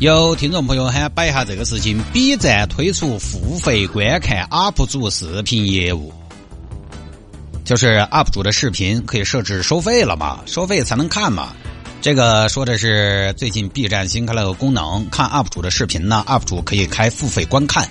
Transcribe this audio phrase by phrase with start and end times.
[0.00, 6.12] 有听众朋友喊摆一下这个事情：B 站推出付费观看 UP 主视频业务，
[7.64, 10.40] 就是 UP 主的视频可以设置收费了嘛？
[10.46, 11.52] 收费才能看嘛？
[12.02, 17.88] 这个说的是最近 B 站新开了个功能，看 UP 主的视频呢，UP 主可以开付费观看。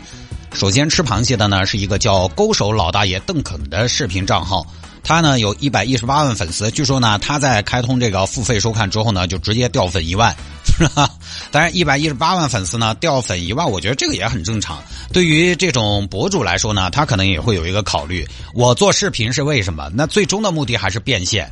[0.52, 4.68] 首先吃螃蟹的呢是一个叫勾手老大爷邓肯的视频账号。
[5.06, 10.34] 他呢有一百一十八万粉丝，据说呢他在开通这个付费收看之后呢，就直接掉粉一万，
[10.78, 11.10] 是吧？
[11.52, 14.82] 当然一百一十八万粉丝呢掉粉一万，我觉得这个也很正常。
[15.12, 19.90] 对于这种博主来说呢，他可能也会有一个考虑：我做视频是为什么？
[19.94, 21.52] 那最终的目的还是变现。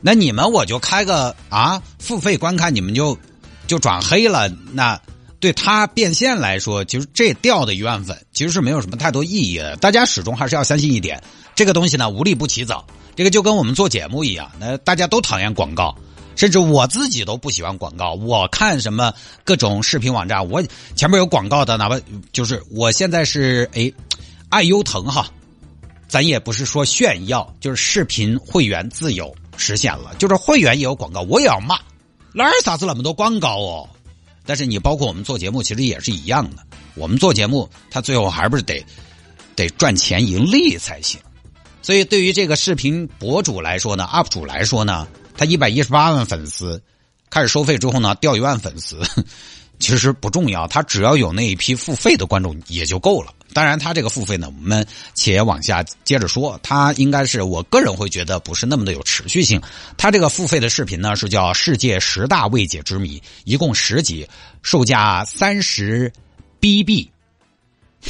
[0.00, 3.16] 那你们我就开个啊付费观看，你们就
[3.66, 4.48] 就转黑了。
[4.72, 5.00] 那
[5.40, 9.76] 对他变现来说，其实这掉的一万粉其实是没有什么太多意义的。
[9.76, 11.22] 大家始终还是要相信一点。
[11.54, 12.86] 这个东西呢，无利不起早。
[13.16, 15.92] 这个就跟我们做节目一样，那大家都讨厌广告，
[16.38, 18.14] 甚至我自己都不喜欢广告。
[18.14, 20.62] 我看什么各种视频网站，我
[20.94, 22.00] 前面有广告的，哪怕
[22.32, 23.92] 就是我现在是哎
[24.48, 25.28] 爱优腾哈，
[26.06, 31.76] 咱也不是说炫耀，就是视频会员自由实现了，就是会员也有广告，我也要骂，
[32.32, 33.88] 哪儿啥子那么多广告哦？
[34.46, 36.62] 但是你包括我们做节目，其实也是一样的，
[36.94, 38.82] 我们做节目，他最后还不是得
[39.56, 41.20] 得赚钱盈利才行。
[41.82, 45.06] 所以，对于这个视频博主来说呢，UP 主来说呢，
[45.38, 46.82] 他一百一十八万粉丝，
[47.30, 49.00] 开始收费之后呢，掉一万粉丝，
[49.78, 53.32] 其实不重要，他只要有那一批付费的观众也就够了。
[53.54, 59.62] 当然，他这个付费呢，我们且往下接着说，他应该是我个人会觉得不是那么的有持续性。
[59.96, 64.28] 他这个付费的视频呢，是叫《世界十大未解之谜》，一共十集，
[64.62, 66.12] 售价三十
[66.60, 67.10] BB。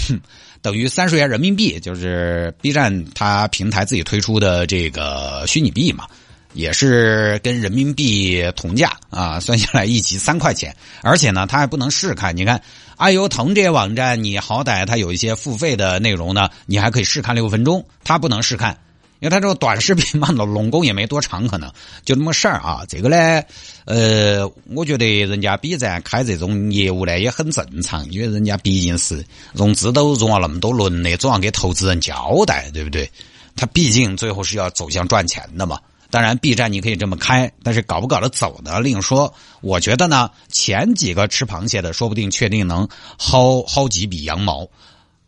[0.08, 0.20] 哼。
[0.60, 6.08] 等于三十元人民币，就是 B 站它平台自己推出的这个虚拟币嘛，
[6.54, 12.36] 也是跟人民币同价啊， 算下来一集三块钱，而且呢，它还不能试看。
[12.36, 12.60] 你看，
[12.96, 18.78] 爱优腾这些网站，你好歹它有一些付费的内容呢，你还可以试看六分钟，它不能试看。
[19.20, 21.68] 因为他这个短视频嘛，龙龙工也没多长，可能
[22.04, 22.84] 就那么事儿啊。
[22.88, 23.42] 这个呢，
[23.84, 33.10] 呃，我觉得人家 B 站开这种业务呢也很正常，因为人家毕竟是融资都融了那么多轮的，总要给投资人交代，对不对？
[33.56, 35.80] 他毕竟最后是要走向赚钱的嘛。
[36.10, 38.80] 当然，B 站你可以这么开，但是搞不搞得走呢？
[38.80, 39.34] 另说。
[39.60, 42.88] 我觉得呢，前几个吃螃蟹的，说不定确定能
[43.18, 44.68] 薅薅几笔羊毛，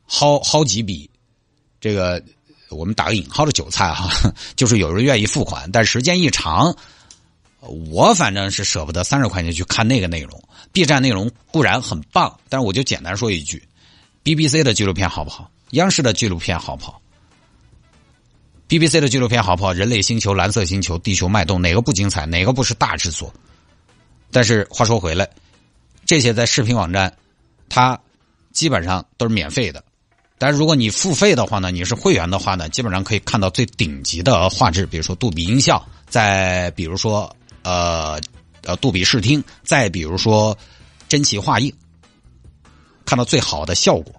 [0.08, 1.10] 薅薅几笔
[1.80, 2.22] 这个。
[2.70, 4.08] 我们打个引号的韭菜哈，
[4.54, 6.72] 就是有人愿意付款，但时间一长，
[7.58, 10.40] 我反正是舍不得三十块钱去看那个内容。
[10.70, 13.60] B 站内容固然很棒，但是我就简单说一句
[14.22, 15.50] ：BBC 的纪录片好不好？
[15.70, 17.02] 央视的纪录片好不好
[18.70, 19.72] ？BBC 的纪录片好不好？
[19.72, 22.24] 人类星球、蓝色星球、地球脉动，哪个不精彩？
[22.24, 23.34] 哪个不是大制作？
[24.30, 25.28] 但是话说回来，
[26.06, 27.12] 这些在视频网站，
[27.68, 28.00] 它
[28.52, 29.82] 基本上都是免费的。
[30.38, 38.20] 但是如果你付费的话呢，你是会员的话呢，基本上可以看到最顶级的画质，比如说杜比音效，再比如说呃
[38.62, 40.56] 呃杜比视听，再比如说
[41.08, 41.74] 真奇画印，
[43.04, 44.14] 看到最好的效果。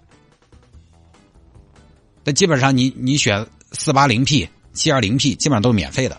[2.22, 6.18] 那基本上你你选四八零 P、七二零 P，基本上都是免费的，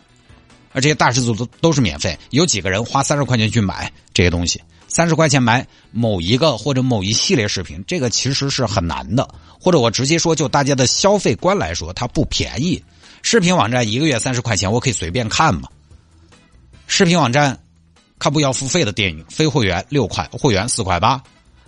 [0.72, 2.18] 而这些大制作都都是免费。
[2.32, 4.62] 有几个人花三十块钱去买这些东西？
[4.88, 9.28] 三十块钱买某一个或者某一系列视频，这个其实是很难的。
[9.60, 12.84] 或者我直接说，就大家的消费观来说，它不便宜。
[13.24, 15.68] 视频网站一个月三十块钱，我可以随便看嘛。
[16.86, 17.58] 视频网站
[18.20, 21.24] 看不要付费的电影，非会员六块，会员四块八，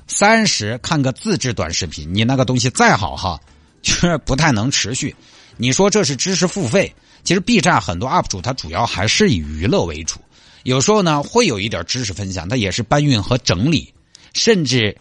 [0.05, 3.39] 三十看个自制短视频，你那个东西再好哈，
[3.81, 5.15] 就是不太能持续。
[5.57, 6.93] 你说这是知识付费？
[7.23, 10.19] 其实 B 站很多 UP 主他主要还是以娱乐为主。
[10.63, 13.93] 有时候呢，会有一点知识分享，他也是搬运和整理，
[14.33, 14.95] 甚至，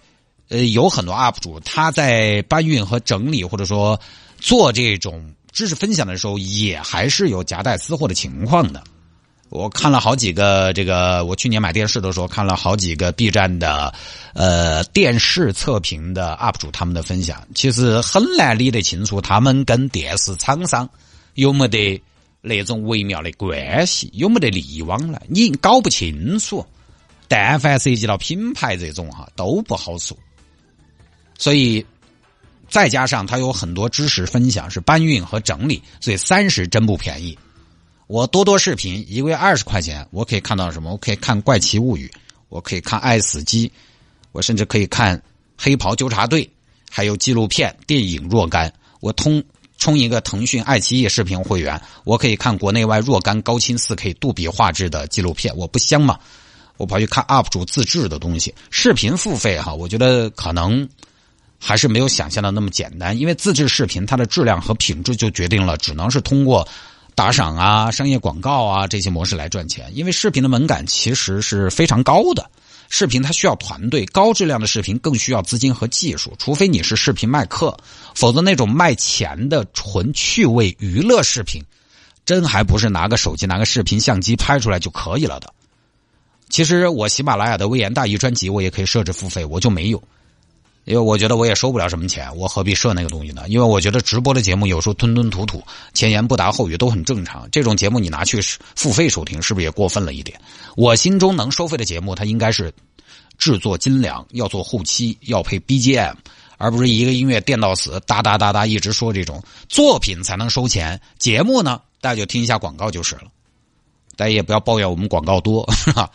[0.48, 3.98] 呃，有很多 UP 主他在搬运和整理，或者说
[4.38, 8.82] 做这种知识分享的时候，也还是有夹带私货的情况的。
[9.54, 13.94] 我看了好几个这个，我去年买电视的时候看了好几个 B 站的
[14.34, 20.90] 呃电视测评的 UP 主他们的分享，其实很难理得清楚他们跟电视厂商
[21.34, 22.02] 有没得。
[22.46, 26.62] 那种微妙的关系有没得利益往来，你搞不清楚。
[27.26, 30.14] 但凡涉及到品牌这种哈，都不好说。
[31.38, 31.82] 所以，
[32.68, 37.38] 再加上他有很多知识分享，是搬运和整理，所以三十真不便宜。
[38.06, 40.92] 我多多视频一个月二十块钱，我可以看到什么？
[40.92, 42.06] 我可以看《怪奇物语》，
[42.50, 43.68] 我可以看《爱死机》，
[44.32, 45.16] 我甚至可以看
[45.56, 46.44] 《黑袍纠察队》，
[46.90, 48.70] 还有纪录片、电影若干。
[49.00, 49.42] 我通
[49.78, 55.56] 充一个腾讯爱奇艺视频会员，我可以看国内外若干高清四 K 杜比画质的纪录片。
[55.56, 56.18] 我不香吗？
[56.76, 60.86] 我跑去看 UP 主自制的东西，视频付费哈，我觉得可能
[61.58, 66.68] 还是没有想象的那么简单，因为自制视频它的质量和品质就决定了，只能是通过。
[67.14, 72.50] 打赏啊，商业广告啊，这些模式来赚钱，因为视频的门槛其实是非常高的。
[72.90, 76.34] 视频它需要团队，高质量的视频更需要资金和技术。
[76.38, 77.76] 除非你是视频卖客，
[78.14, 81.62] 否则那种卖钱的纯趣味娱乐视频，
[82.26, 85.52] 真还不是拿个手机、拿个视频相机拍出来就可以了的。
[86.50, 90.02] 其实我喜马拉雅的微言大义专辑，我也可以设置付费，我就没有。
[90.84, 93.44] 因为我觉得我也收不了什么钱，我何必设那个东西呢？
[93.48, 95.62] 因为我觉得直播的节目有时候吞吞吐吐、
[95.94, 97.48] 前言不搭后语都很正常。
[97.50, 98.38] 这种节目你拿去
[98.76, 100.38] 付费收听，是不是也过分了一点？
[100.76, 102.70] 我心中能收费的节目，它应该是
[103.38, 106.14] 制作精良，要做后期，要配 BGM，
[106.58, 111.00] 而不是一个音乐电到死，哒哒哒哒一直说这种作品才能收钱。
[111.18, 113.24] 节目呢，大家就听一下广告就是了。
[114.16, 116.10] 大家也不要抱怨我们广告多， 是吧？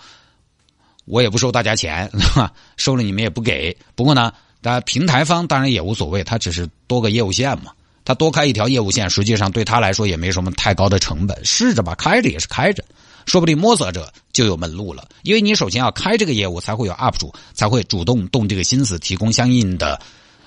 [1.06, 2.08] 我也不收大家钱，
[2.78, 3.76] 收了你们也不给。
[3.96, 4.32] 不过呢。
[4.62, 7.72] 但平台方当然也无所谓，他只是多个业务线嘛，
[8.04, 12.84] 他多开一条业务线，实际上对他来说也没什么太高的成本，试着吧，开着也是开着，
[13.26, 15.08] 说不定摸索着就有门路了。
[15.24, 20.00] 因为你首先要开这个业务，才会有 UP 主，才会主动动这个心思，提供相应的，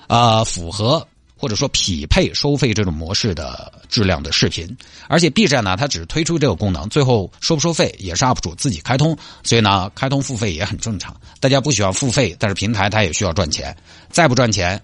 [0.07, 1.07] 啊，符合。
[1.43, 4.77] 或者说匹配收费这种模式的质量的视频，
[5.09, 9.13] 而且 B 站呢，它只推出这个功能，最后收不收费也是 UP 主自己开通，
[9.43, 11.13] 所以呢，开通付费也很正常。
[11.41, 13.75] 大家不需要付费，但是平台它也需要赚钱，
[14.09, 14.81] 再不赚钱，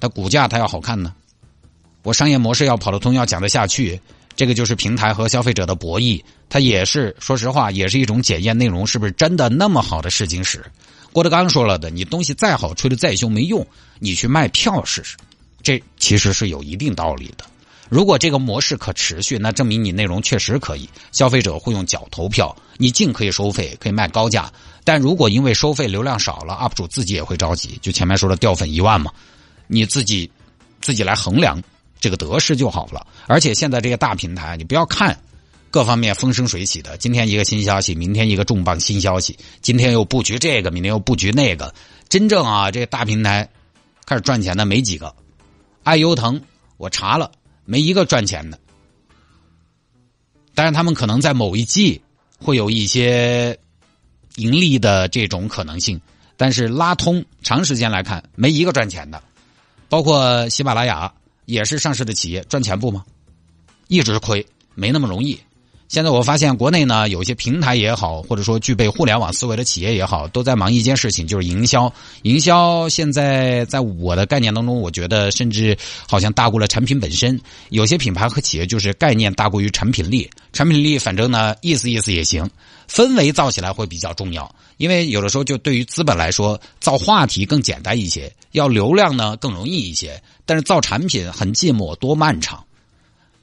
[0.00, 1.12] 它股价它要好看呢。
[2.04, 4.00] 我商业模式要跑得通，要讲得下去，
[4.34, 10.64] 这个就是平台和消费者的博弈，它也是说实话，也是一种检验内容是不是真的那么好的试金石。
[11.12, 13.66] 郭德纲说了的，你东西再好，吹得再凶没用，
[13.98, 15.18] 你去卖票试试。
[15.62, 17.44] 这其实是有一定道理的。
[17.88, 22.54] 如果这个模式可持续，那证明你内容确实可以，消费者会用脚投票。
[22.76, 24.52] 你尽可以收费，可以卖高价。
[24.84, 27.78] 但如果因为收费流量少了，UP 主自己也会着急。
[27.80, 29.10] 就前面说的掉粉一万嘛，
[29.66, 30.30] 你自己
[30.82, 31.62] 自己来衡量
[31.98, 33.06] 这个得失就好了。
[33.26, 35.18] 而且现在这些大平台，你不要看
[35.70, 41.74] 各方面风生水起的，今天一个新消息，明天一个重磅新消息，今天又布局这个，明天又布局那个。
[42.10, 43.48] 真正啊，这个大平台
[44.04, 45.14] 开始赚钱的没几个。
[45.82, 46.40] 爱优腾，
[46.76, 47.30] 我查了，
[47.64, 48.58] 没一个赚钱的。
[50.54, 52.00] 但是他们可能在某一季
[52.38, 53.58] 会有一些
[54.36, 56.00] 盈利的这种可能性，
[56.36, 59.22] 但是拉通长时间来看，没一个赚钱的。
[59.88, 61.12] 包括喜马拉雅
[61.46, 63.04] 也是上市的企业，赚钱不吗？
[63.86, 65.38] 一直亏，没那么容易。
[65.88, 71.90] 现在我发现国内呢，有些平台也好，或者说具备互联网思维的企业也好，都在忙一件事情，就是营销。
[72.24, 75.74] 营销现在在我的概念当中，我觉得甚至
[76.06, 77.40] 好像大过了产品本身。
[77.70, 82.46] 有些品牌和企业就是概念大过于产品力，产品力反正呢意思意思也行，
[82.86, 84.54] 氛围造起来会比较重要。
[84.76, 92.62] 因为有的时候就对于资本来说，造话题更简单一些，要流量呢更容易一些，但是造产品很寂寞多漫长。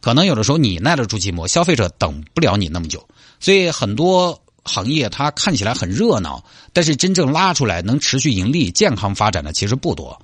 [0.05, 3.03] 可能有的时候你耐得住寂寞，消费者等不了你那么久，
[3.39, 10.15] 所以很多行业它看起来很热闹，但是真正拉出来能持续盈利、健康发展的其实不多。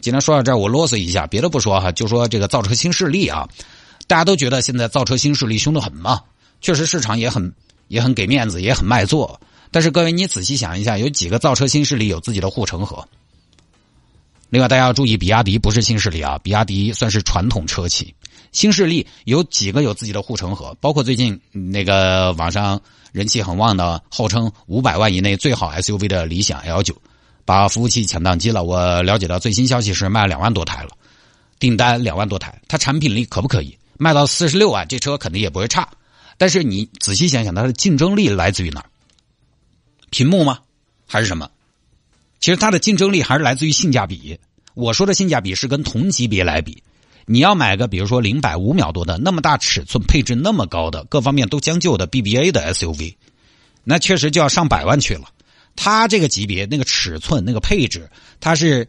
[0.00, 3.48] 今天说到这儿，我啰嗦一下，别的不说哈，就说这个造车新势力啊，
[4.08, 6.20] 大家都觉得现在造车新势力凶得很嘛，
[6.60, 7.54] 确实市场也很
[7.86, 9.40] 也很给面子，也很卖座。
[9.70, 13.06] 但是各位你仔细想一下，有几个造车新势力有自己的护城河？
[14.50, 18.12] 另外大家要注意，比亚迪不是新势力啊，比亚迪算是传统车企。
[18.52, 22.80] 新势力有几个有自己的护城河，包括最近那个网上
[23.10, 26.94] 人气很旺的，号称五百万以内最好 SUV 的理想 L 九，
[27.44, 28.62] 把服务器抢宕机了。
[28.62, 30.90] 我了解到最新消息是卖了两万多台了，
[31.58, 33.76] 订单两万多台，它产品力可不可以？
[33.98, 35.88] 卖到四十六万，这车肯定也不会差。
[36.36, 38.84] 但是你仔细想想，它的竞争力来自于哪？
[40.10, 40.58] 屏幕吗？
[41.06, 41.50] 还是什么？
[42.40, 44.38] 其实它的竞争力还是来自于性价比。
[44.74, 46.82] 我说的性价比是跟同级别来比。
[47.26, 53.14] 你要买个，比如说零百五秒多的那么大尺寸、配置那么高的、各方面都将就的 BBA 的 SUV，
[53.84, 55.28] 那确实就要上百万去了。
[55.76, 58.10] 它这个级别、那个尺寸、那个配置，
[58.40, 58.88] 它是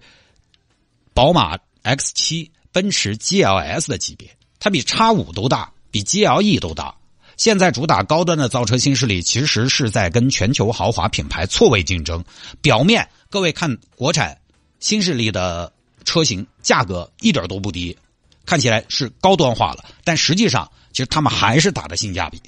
[1.13, 6.95] 宝马 X7、奔驰 GLS 的级别，它比叉五都大，比 GLE 都大。
[7.37, 12.23] 现在主打高端的造车新势力，其实是在跟全球豪华品牌错位竞争。
[12.61, 14.37] 表面各位看国产
[14.79, 15.71] 新势力的。
[16.05, 17.97] 车型价格一点都不低，
[18.45, 22.41] 看起来是高端化了，但实际上其实他们还是打的性价比。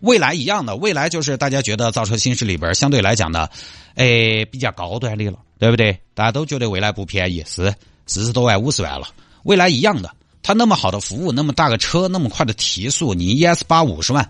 [0.00, 3.48] 未来一样的，未来就是大家觉得造车新势力里边相对来讲呢，
[3.94, 5.96] 哎，比较高端的了，对不对？
[6.12, 7.72] 大家都觉得未来不便宜，是
[8.06, 9.06] 四十多万、五十万了。
[9.44, 10.10] 未来一样的，
[10.42, 14.28] 它那么好的服务，那么大个车，那么快的提速，你 ES 八五十万，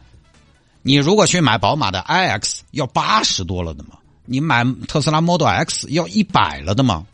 [0.83, 7.07] 你如果去买宝马的 iX 要八十多了的嘛，你买特斯拉 Model X 要一百了的嘛。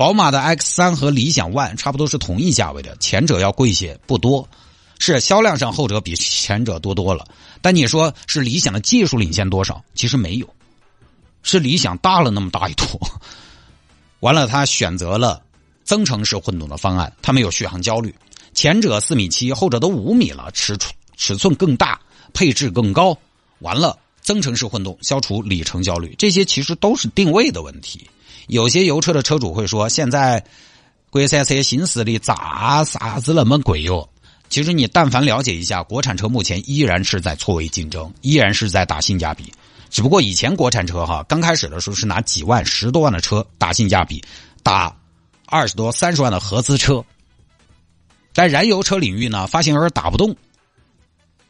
[0.00, 4.48] 宝马的 X 三和理想 ONE 差不多是同一价位的，前者要贵些，不多。
[4.98, 7.28] 是销量上后者比前者多多了，
[7.60, 9.84] 但你说是理想的技术领先多少？
[9.94, 10.48] 其实没有，
[11.42, 12.98] 是理想大了那么大一坨。
[14.20, 15.42] 完了，他选择了
[15.84, 18.14] 增程式混动的方案，他没有续航焦虑。
[18.54, 22.00] 前者四米七，后者都五米了，尺寸尺寸更大，
[22.32, 23.14] 配置更高。
[23.58, 28.08] 完了，增程式混动消除里程焦虑，这些其实都是定位的问题。
[28.50, 30.44] 有些油车的车主会说：“现在
[31.08, 34.08] 国产车新势力咋啥子那么贵哟？”
[34.50, 39.52] 其实你但凡了解一下，国产车目前依然是在错位竞争，依然是在打性价比。
[39.88, 44.20] 只不过以前国产车哈刚开始的时候是拿几万、十多万的车打性价比，
[44.64, 44.96] 打
[45.46, 47.04] 二十多、三十万的合资车。
[48.32, 50.34] 在燃油车领域呢，发现有点打不动，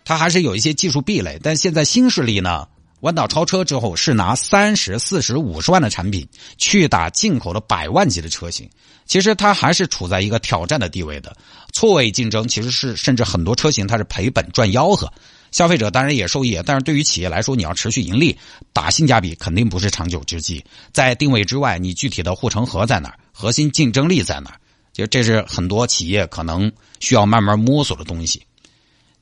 [0.04, 1.40] 它还是有一些技术壁垒。
[1.42, 2.68] 但现在新势力呢，
[3.00, 6.26] 弯道超车之后是拿三十四十五十万的产品
[6.58, 8.68] 去打进口的百万级的车型。
[9.06, 11.36] 其实它还是处在一个挑战的地位的，
[11.72, 15.12] 错位竞争其实是甚至很多车型它是赔本赚吆喝，
[15.50, 18.38] 消费者当然也受益，但是对于企业来说，你要持续盈利，
[18.72, 20.64] 打性价比肯定不是长久之计。
[20.92, 24.56] 在定位之外，你具体的护城河在哪，核心竞争力在哪
[24.92, 25.04] 就？
[25.08, 28.40] 这是很多企业可能需要慢慢摸索的东西。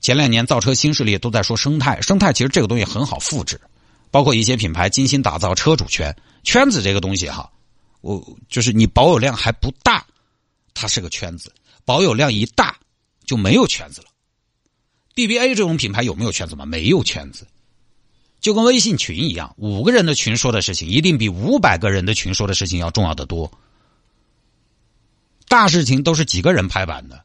[0.01, 3.61] 前两年造车新势力都在说生态，生态其实这个东西很好复制，
[4.11, 6.15] 包括一些品牌精心打造车主圈，
[6.45, 7.51] 圈子这个东西哈。
[8.01, 10.07] 我就是你保有量还不大，
[10.73, 11.51] 它是个圈子；
[11.85, 12.77] 保有量一大，
[13.27, 14.07] 就没有圈子了。
[15.17, 16.65] BBA 这种品牌有没有圈子吗？
[16.65, 17.45] 没有圈子，
[18.41, 23.51] 就跟微信群一样，五个人的群说的事情，一定比五百个人的群说的事情要重要的多。
[25.49, 27.25] 大事情都是几个人拍板的，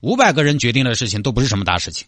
[0.00, 2.06] 五百个人决定的事情都不是什么大事情，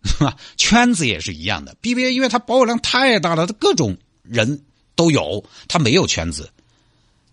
[0.56, 1.76] 圈子也是一样的。
[1.82, 6.50] BBA 因为它保有量太大了，它各种人都有，它没有圈子。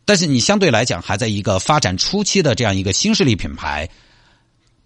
[0.04, 3.90] 但是你相对来讲还在一个发展初期的这样一个新势力品牌，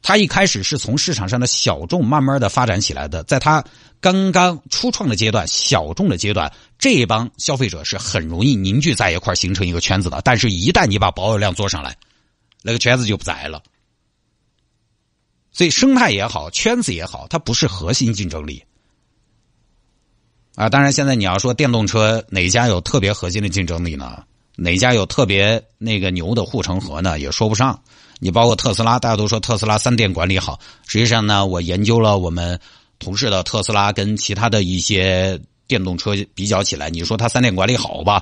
[0.01, 3.63] 它一开始是从市场上的小众慢慢的发展起来的，在它
[3.99, 10.21] 刚刚初创的阶段、小众的阶段，这帮消费者是很容易凝聚在一块形成一个圈子的。
[10.23, 11.97] 但是，一旦你把保有量做上来，
[12.61, 13.63] 那个圈子就不在了。
[15.55, 18.61] 所以，生态也好，圈子也好，它不是核心竞争力
[20.55, 20.67] 啊。
[20.67, 24.21] 当然，现在你要说电动车哪家有特别核心的竞争力呢？
[24.57, 27.17] 哪家有特别那个牛的护城河呢？
[27.17, 27.81] 也说不上。
[28.19, 30.59] 你包括特斯拉，大家都说特斯拉三电管理好。
[30.87, 32.59] 实际上呢，我研究了我们
[32.99, 38.21] 同事的特斯拉跟其他的一些电动车比较起来，你说它三电管理好吧？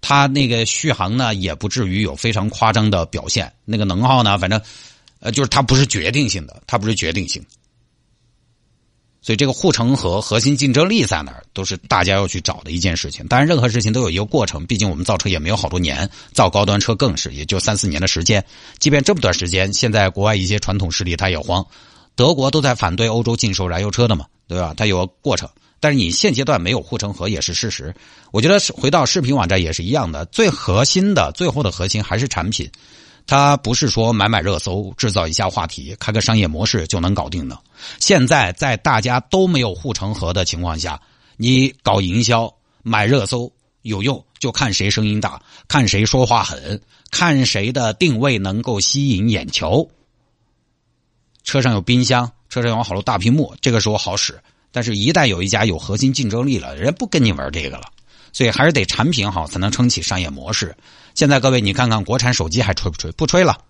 [0.00, 3.52] 它那个续航呢，也不至于有非常夸张的表现。
[3.64, 4.60] 那个能耗呢，反正
[5.20, 7.44] 呃，就是它不是决定性的，它不是决定性。
[9.20, 13.26] 所以这个护城河核心竞争力在哪儿，都是大家要去找的一件事情。
[13.26, 18.42] 当然，任何事情都有一个过程，毕竟我们造车也没有好多年，造高端车更是也就三四年的时间。
[18.78, 21.66] 即便这么短时间，现在国外一些传统势力他也慌，
[22.14, 24.72] 德国都在反对欧洲禁售燃油车的嘛，对吧？
[24.76, 27.92] 它有个过程，但是你现阶段没有护城河也是事实。
[28.30, 32.70] 我觉得回到视频网站也是一样的，最核心的最后的核心还是产品。
[33.28, 37.56] 它不是说买买热搜、制造一下话题、开个商业模式就能搞定的。
[38.00, 40.98] 现在在大家都没有护城河的情况下，
[41.36, 46.80] 你搞营销、买热搜有用，就看谁声音大，看谁说话狠，
[47.10, 49.86] 看谁的定位能够吸引眼球。
[51.44, 54.40] 车上有冰箱，车上有好多大屏幕，这个时候好使。
[54.72, 57.92] 但是，一旦有一家有核心竞争力了，人家不跟你玩这个了。
[58.32, 60.76] 所以还是得产品好才能撑起商业模式。
[61.18, 63.10] 现在各位，你看看国产手机还吹不吹？
[63.10, 63.64] 不吹了。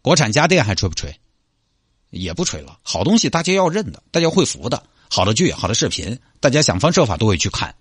[0.00, 1.14] 国产家电还吹不吹？
[2.08, 2.78] 也不吹了。
[2.82, 4.82] 好东西大家要认的，大家会服的。
[5.10, 7.74] 好的剧、好的视频，大家想方设法都会去看。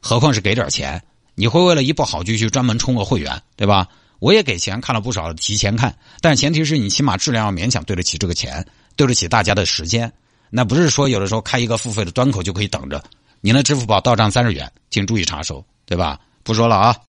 [0.00, 1.00] 何况是给点钱，
[1.36, 3.86] 你会为了一部好剧去专门充个会员，对吧？
[4.18, 8.66] 我也给钱看了不少，提前看，但前提是你起码质量要勉强对得起这个钱，
[8.96, 10.12] 对得起大家的时间。
[10.50, 13.00] 那不是说有的时候开一个付费的端口就可以等着。
[13.40, 16.18] 您的支付宝到账三十元，请注意查收，对吧？
[16.42, 16.98] 不说了啊。